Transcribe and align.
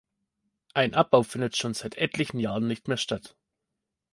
Ein 0.73 0.95
Abbau 0.95 1.21
findet 1.21 1.55
schon 1.57 1.75
seit 1.75 1.93
etlichen 1.95 2.39
Jahren 2.39 2.65
nicht 2.65 2.87
mehr 2.87 2.97
statt. 2.97 3.35